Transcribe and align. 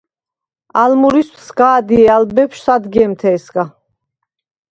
ალ 0.81 0.91
მურვისდ 1.01 1.35
სგა̈დჲე 1.47 2.03
ალ 2.15 2.23
ბეფშვ 2.35 2.61
სადგემთე̄სგა. 2.65 3.63